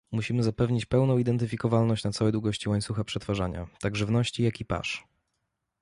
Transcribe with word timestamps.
musimy 0.11 0.43
zapewnić 0.43 0.85
pełną 0.85 1.17
identyfikowalność 1.17 2.03
na 2.03 2.11
całej 2.11 2.31
długości 2.33 2.69
łańcucha 2.69 3.03
przetwarzania, 3.03 3.67
tak 3.79 3.95
żywności, 3.95 4.43
jak 4.43 4.61
i 4.61 4.65
pasz 4.65 5.05